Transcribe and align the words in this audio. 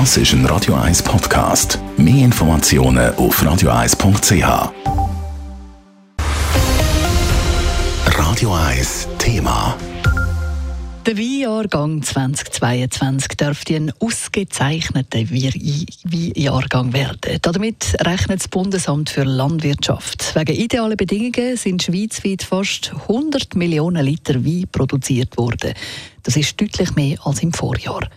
Das 0.00 0.16
ist 0.16 0.32
ein 0.32 0.44
Radio 0.46 0.74
1 0.74 1.04
Podcast. 1.04 1.78
Mehr 1.96 2.24
Informationen 2.24 3.14
auf 3.14 3.40
radio1.ch. 3.40 4.72
Radio 8.18 8.54
1 8.54 9.08
Thema. 9.18 9.76
Der 11.06 11.16
Weinjahrgang 11.16 12.02
2022 12.02 13.36
dürfte 13.36 13.76
ein 13.76 13.92
ausgezeichneter 14.00 15.30
Weinjahrgang 15.30 16.92
werden. 16.92 17.38
Damit 17.42 17.96
rechnet 18.00 18.40
das 18.40 18.48
Bundesamt 18.48 19.10
für 19.10 19.22
Landwirtschaft. 19.22 20.34
Wegen 20.34 20.56
idealen 20.56 20.96
Bedingungen 20.96 21.56
sind 21.56 21.84
schweizweit 21.84 22.42
fast 22.42 22.92
100 23.02 23.54
Millionen 23.54 24.04
Liter 24.04 24.44
Wein 24.44 24.64
produziert 24.72 25.36
worden. 25.36 25.72
Das 26.24 26.34
ist 26.34 26.60
deutlich 26.60 26.96
mehr 26.96 27.16
als 27.24 27.44
im 27.44 27.52
Vorjahr. 27.52 28.10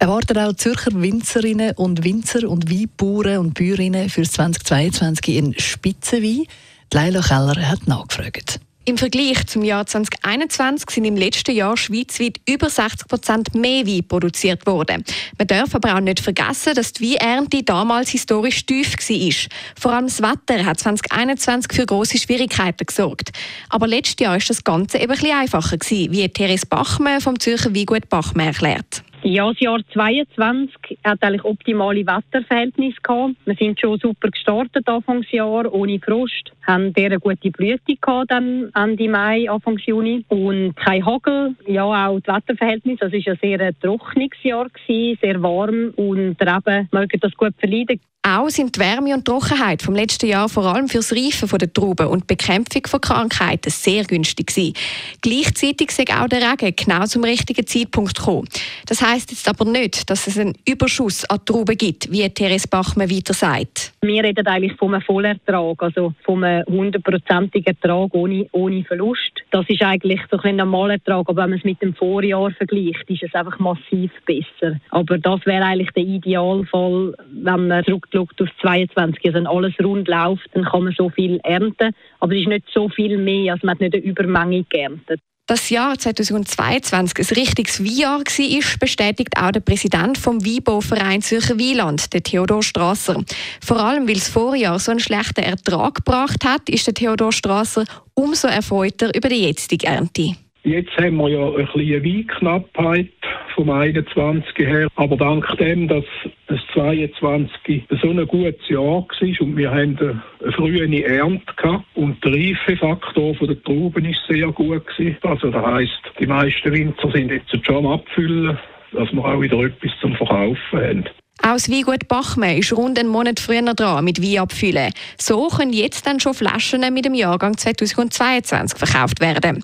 Erwarten 0.00 0.38
auch 0.38 0.52
Zürcher 0.52 0.92
Winzerinnen 0.94 1.72
und 1.72 2.04
Winzer 2.04 2.48
und 2.48 2.70
Weinbauern 2.70 3.38
und 3.38 3.54
Bäuerinnen 3.54 4.08
für 4.08 4.22
2022 4.22 5.36
einen 5.36 5.58
Spitzenwein? 5.58 6.44
Leila 6.92 7.20
Keller 7.20 7.68
hat 7.68 7.88
nachgefragt. 7.88 8.60
Im 8.84 8.96
Vergleich 8.96 9.44
zum 9.48 9.64
Jahr 9.64 9.84
2021 9.84 10.88
sind 10.88 11.04
im 11.04 11.16
letzten 11.16 11.54
Jahr 11.54 11.76
schweizweit 11.76 12.40
über 12.48 12.70
60 12.70 13.08
Prozent 13.08 13.54
mehr 13.56 13.86
Wein 13.86 14.06
produziert 14.06 14.64
worden. 14.66 15.04
Man 15.36 15.48
darf 15.48 15.74
aber 15.74 15.96
auch 15.96 16.00
nicht 16.00 16.20
vergessen, 16.20 16.74
dass 16.74 16.92
die 16.92 17.16
Weinernte 17.16 17.64
damals 17.64 18.10
historisch 18.10 18.64
tief 18.64 18.92
war. 18.92 19.50
Vor 19.78 19.92
allem 19.92 20.06
das 20.06 20.22
Wetter 20.22 20.64
hat 20.64 20.78
2021 20.78 21.72
für 21.72 21.84
große 21.84 22.18
Schwierigkeiten 22.18 22.86
gesorgt. 22.86 23.30
Aber 23.68 23.88
letztes 23.88 24.24
Jahr 24.24 24.36
ist 24.36 24.48
das 24.48 24.62
Ganze 24.62 24.98
eben 24.98 25.10
ein 25.10 25.18
bisschen 25.18 25.36
einfacher 25.36 25.76
wie 25.80 26.28
Therese 26.28 26.66
Bachmann 26.66 27.20
vom 27.20 27.38
Zürcher 27.38 27.74
Weingut 27.74 28.08
Bachmann 28.08 28.46
erklärt. 28.46 29.02
Ja, 29.30 29.46
das 29.46 29.60
Jahr 29.60 29.80
2022 29.92 30.98
hat 31.04 31.22
eigentlich 31.22 31.44
optimale 31.44 32.00
Wetterverhältnisse 32.00 32.96
gehabt. 33.02 33.34
Wir 33.44 33.54
sind 33.56 33.78
schon 33.78 33.98
super 33.98 34.30
gestartet 34.30 34.88
Anfangsjahr, 34.88 35.70
ohne 35.70 36.00
Frost. 36.00 36.50
Haben 36.66 36.94
sehr 36.96 37.18
gute 37.18 37.50
Blüte 37.50 37.96
gehabt 38.00 38.30
dann 38.30 38.70
Ende 38.74 39.06
Mai, 39.06 39.50
Anfang 39.50 39.76
Juni. 39.84 40.24
Und 40.28 40.74
kein 40.76 41.04
Hagel. 41.04 41.54
Ja, 41.66 42.08
auch 42.08 42.20
das 42.20 42.36
Wetterverhältnis. 42.36 43.02
Also 43.02 43.18
es 43.18 43.26
war 43.26 43.34
ein 43.34 43.38
sehr 43.42 43.78
trockenes 43.80 44.42
Jahr 44.42 44.66
gewesen, 44.70 45.18
sehr 45.20 45.42
warm 45.42 45.92
und 45.96 46.38
die 46.40 46.44
Reben 46.44 46.88
mögen 46.90 47.20
das 47.20 47.34
gut 47.34 47.52
verleiden. 47.58 48.00
Auch 48.30 48.50
sind 48.50 48.76
die 48.76 48.80
Wärme 48.80 49.14
und 49.14 49.24
Trockenheit 49.24 49.80
vom 49.80 49.94
letzten 49.94 50.26
Jahr 50.26 50.50
vor 50.50 50.66
allem 50.66 50.88
fürs 50.88 51.12
Reifen 51.12 51.48
der 51.56 51.72
Trauben 51.72 52.08
und 52.08 52.24
die 52.24 52.34
Bekämpfung 52.34 52.82
von 52.86 53.00
Krankheiten 53.00 53.70
sehr 53.70 54.04
günstig 54.04 54.48
gewesen. 54.48 54.74
Gleichzeitig 55.22 55.88
ist 55.88 56.12
auch 56.12 56.28
der 56.28 56.42
Regen 56.42 56.76
genau 56.76 57.06
zum 57.06 57.24
richtigen 57.24 57.66
Zeitpunkt 57.66 58.18
gekommen. 58.18 58.46
Das 58.86 59.00
heißt 59.00 59.17
jetzt 59.26 59.48
aber 59.48 59.64
nicht, 59.64 60.08
dass 60.10 60.26
es 60.26 60.38
einen 60.38 60.54
Überschuss 60.68 61.24
an 61.26 61.44
Trauben 61.44 61.76
gibt, 61.76 62.10
wie 62.10 62.28
Therese 62.28 62.68
Bachmann 62.68 63.10
weiter 63.10 63.34
sagt. 63.34 63.92
Wir 64.02 64.22
reden 64.22 64.46
eigentlich 64.46 64.80
einem 64.80 65.00
Vollertrag, 65.00 65.82
also 65.82 66.14
von 66.24 66.44
einem 66.44 66.64
hundertprozentigen 66.66 67.76
Ertrag 67.80 68.14
ohne, 68.14 68.46
ohne 68.52 68.84
Verlust. 68.84 69.32
Das 69.50 69.68
ist 69.68 69.82
eigentlich 69.82 70.20
so 70.30 70.38
ein 70.38 70.56
normaler 70.56 70.94
Ertrag, 70.94 71.28
aber 71.28 71.42
wenn 71.42 71.50
man 71.50 71.58
es 71.58 71.64
mit 71.64 71.80
dem 71.82 71.94
Vorjahr 71.94 72.50
vergleicht, 72.52 73.08
ist 73.08 73.22
es 73.22 73.34
einfach 73.34 73.58
massiv 73.58 74.10
besser. 74.26 74.78
Aber 74.90 75.18
das 75.18 75.44
wäre 75.46 75.64
eigentlich 75.64 75.90
der 75.90 76.04
Idealfall, 76.04 77.14
wenn 77.30 77.68
man 77.68 77.84
zurückschaut 77.84 78.40
auf 78.40 78.48
22, 78.60 79.24
also 79.24 79.36
wenn 79.36 79.46
alles 79.46 79.74
rund 79.82 80.08
läuft, 80.08 80.48
dann 80.52 80.64
kann 80.64 80.84
man 80.84 80.94
so 80.96 81.08
viel 81.10 81.40
ernten. 81.42 81.92
Aber 82.20 82.32
es 82.34 82.40
ist 82.40 82.48
nicht 82.48 82.66
so 82.72 82.88
viel 82.88 83.18
mehr, 83.18 83.54
also 83.54 83.66
man 83.66 83.74
hat 83.74 83.80
nicht 83.80 83.94
eine 83.94 84.04
Übermenge 84.04 84.64
geerntet. 84.64 85.20
Das 85.48 85.70
Jahr 85.70 85.98
2022 85.98 87.18
ein 87.18 87.34
richtiges 87.34 87.82
Weinjahr 87.82 88.18
war, 88.18 88.78
bestätigt 88.80 89.34
auch 89.38 89.50
der 89.50 89.60
Präsident 89.60 90.18
vom 90.18 90.44
Weinbauverein 90.44 91.22
Zürcher 91.22 91.58
Wieland, 91.58 92.12
der 92.12 92.22
Theodor 92.22 92.62
Strasser. 92.62 93.24
Vor 93.64 93.80
allem, 93.80 94.06
weil 94.06 94.16
das 94.16 94.28
Vorjahr 94.28 94.78
so 94.78 94.90
einen 94.90 95.00
schlechten 95.00 95.40
Ertrag 95.40 95.94
gebracht 95.94 96.44
hat, 96.44 96.68
ist 96.68 96.86
der 96.86 96.92
Theodor 96.92 97.32
Strasser 97.32 97.86
umso 98.12 98.46
erfreuter 98.46 99.14
über 99.16 99.30
die 99.30 99.46
jetzige 99.46 99.86
Ernte. 99.86 100.36
Jetzt 100.68 100.94
haben 100.98 101.16
wir 101.16 101.28
ja 101.30 101.46
ein 101.46 101.66
bisschen 101.66 102.04
Weinknappheit 102.04 103.08
vom 103.54 103.70
21 103.70 104.54
her, 104.58 104.88
aber 104.96 105.16
dank 105.16 105.56
dem, 105.56 105.88
dass 105.88 106.04
das 106.46 106.60
22 106.74 107.84
so 108.02 108.10
ein 108.10 108.26
gutes 108.26 108.68
Jahr 108.68 109.06
war 109.08 109.40
und 109.40 109.56
wir 109.56 109.70
haben 109.70 109.98
eine 109.98 110.52
frühe 110.52 111.04
Ernte 111.04 111.54
gehabt 111.56 111.86
und 111.94 112.22
der 112.22 112.32
Reifefaktor 112.32 113.32
der 113.32 113.62
Trauben 113.62 114.04
ist 114.04 114.20
sehr 114.28 114.48
gut 114.48 114.86
gewesen. 114.86 115.16
Also 115.22 115.50
das 115.50 115.64
heisst, 115.64 116.02
die 116.20 116.26
meisten 116.26 116.70
Winzer 116.70 117.10
sind 117.12 117.30
jetzt 117.30 117.64
schon 117.64 117.76
am 117.76 117.86
Abfüllen, 117.86 118.58
dass 118.92 119.10
wir 119.10 119.24
auch 119.24 119.40
wieder 119.40 119.60
etwas 119.60 119.90
zum 120.02 120.14
Verkaufen 120.16 120.58
haben. 120.72 121.04
Auch 121.40 121.52
das 121.52 121.70
Weingut 121.70 122.08
Bachmann 122.08 122.58
ist 122.58 122.76
rund 122.76 122.98
einen 122.98 123.08
Monat 123.08 123.40
früher 123.40 123.62
dran 123.62 124.04
mit 124.04 124.20
Wein 124.20 124.40
abfüllen. 124.40 124.92
So 125.18 125.48
können 125.48 125.72
jetzt 125.72 126.06
dann 126.06 126.20
schon 126.20 126.34
Flaschen 126.34 126.82
mit 126.92 127.06
dem 127.06 127.14
Jahrgang 127.14 127.56
2022 127.56 128.78
verkauft 128.78 129.20
werden. 129.20 129.62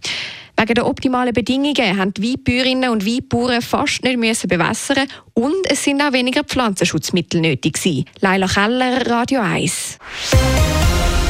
Wegen 0.64 0.76
der 0.76 0.86
optimalen 0.86 1.34
Bedingungen 1.34 1.98
haben 1.98 2.14
die 2.14 2.32
Weinbäuerinnen 2.32 2.88
und 2.88 3.04
Weinbauern 3.04 3.60
fast 3.60 4.02
nicht 4.02 4.16
müssen 4.16 4.48
bewässern 4.48 5.06
und 5.34 5.52
es 5.68 5.84
sind 5.84 6.00
auch 6.00 6.14
weniger 6.14 6.42
Pflanzenschutzmittel 6.42 7.42
nötig. 7.42 8.06
Leila 8.20 8.46
Keller, 8.46 9.06
Radio 9.06 9.42
1. 9.42 9.98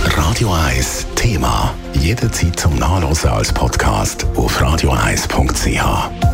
Radio 0.04 0.52
1 0.52 1.06
Thema. 1.16 1.74
Jederzeit 1.94 2.60
zum 2.60 2.76
Nachlesen 2.76 3.30
als 3.30 3.52
Podcast 3.52 4.24
auf 4.36 4.62
radio1.ch. 4.62 6.33